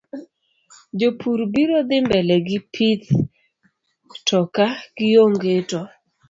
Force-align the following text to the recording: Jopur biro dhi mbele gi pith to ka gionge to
Jopur 0.99 1.39
biro 1.53 1.77
dhi 1.89 1.97
mbele 2.05 2.35
gi 2.47 2.59
pith 2.73 3.07
to 4.31 4.39
ka 4.55 4.67
gionge 4.97 5.55
to 5.69 5.79